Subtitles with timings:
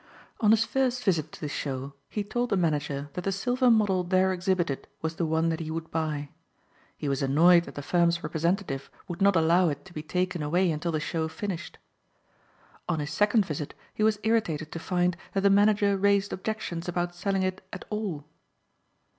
[0.39, 4.03] On his first visit to the show he told the manager that the silver model
[4.03, 6.29] there exhibited was the one that he would buy.
[6.97, 10.71] He was annoyed that the firm's representative would not allow it to be taken away
[10.71, 11.77] until the show finished.
[12.89, 17.13] On his second visit he was irritated to find that the manager raised objections about
[17.13, 18.25] selling it at all.